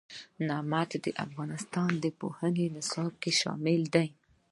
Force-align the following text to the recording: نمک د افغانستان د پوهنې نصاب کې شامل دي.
نمک 0.47 0.89
د 1.05 1.07
افغانستان 1.25 1.89
د 2.03 2.05
پوهنې 2.19 2.65
نصاب 2.75 3.11
کې 3.21 3.31
شامل 3.41 3.81
دي. 3.95 4.07